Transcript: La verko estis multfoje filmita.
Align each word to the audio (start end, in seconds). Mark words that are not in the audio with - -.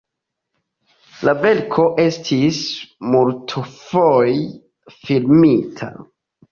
La 1.29 1.35
verko 1.43 1.85
estis 2.05 2.63
multfoje 3.13 4.43
filmita. 5.05 5.97